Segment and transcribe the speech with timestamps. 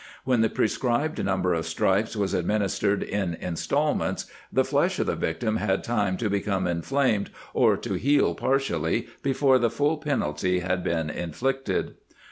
[0.25, 5.15] When the prescribed num ber of stripes was administered in instalments, the flesh of the
[5.15, 10.83] victim had time to become inflamed or to heal partially before the full penalty had
[10.83, 11.93] been inflicted.